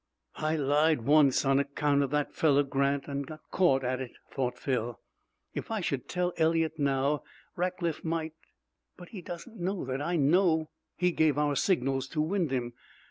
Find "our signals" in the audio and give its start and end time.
11.37-12.07